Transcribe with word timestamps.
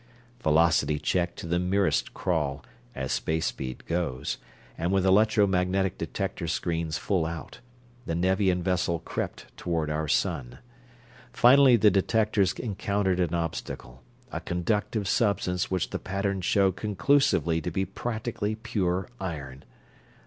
Velocity 0.41 0.97
checked 0.97 1.37
to 1.37 1.45
the 1.45 1.59
merest 1.59 2.15
crawl, 2.15 2.65
as 2.95 3.11
space 3.11 3.45
speed 3.45 3.85
goes, 3.85 4.39
and 4.75 4.91
with 4.91 5.05
electro 5.05 5.45
magnetic 5.45 5.95
detector 5.95 6.47
screens 6.47 6.97
full 6.97 7.23
out, 7.23 7.59
the 8.07 8.15
Nevian 8.15 8.63
vessel 8.63 8.97
crept 8.97 9.55
toward 9.57 9.91
our 9.91 10.07
sun. 10.07 10.57
Finally 11.31 11.75
the 11.75 11.91
detectors 11.91 12.51
encountered 12.53 13.19
an 13.19 13.35
obstacle, 13.35 14.01
a 14.31 14.39
conductive 14.41 15.07
substance 15.07 15.69
which 15.69 15.91
the 15.91 15.99
patterns 15.99 16.45
showed 16.45 16.75
conclusively 16.77 17.61
to 17.61 17.69
be 17.69 17.85
practically 17.85 18.55
pure 18.55 19.07
iron. 19.19 19.63